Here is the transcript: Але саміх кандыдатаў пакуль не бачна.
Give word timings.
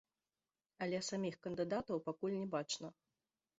Але 0.85 1.01
саміх 1.09 1.37
кандыдатаў 1.45 2.03
пакуль 2.09 2.37
не 2.41 2.51
бачна. 2.59 2.87